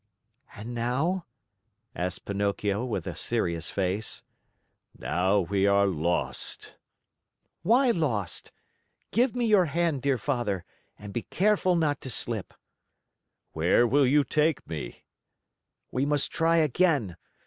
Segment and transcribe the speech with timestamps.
[0.55, 1.27] "And now?"
[1.95, 4.23] asked Pinocchio with a serious face.
[4.97, 6.75] "Now we are lost."
[7.61, 8.51] "Why lost?
[9.11, 10.65] Give me your hand, dear Father,
[10.97, 12.55] and be careful not to slip!"
[13.53, 15.03] "Where will you take me?"
[15.91, 17.15] "We must try again.